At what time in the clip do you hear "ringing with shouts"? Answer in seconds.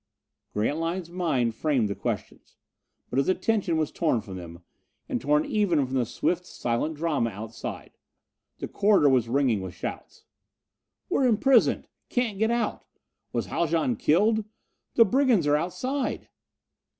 9.29-10.23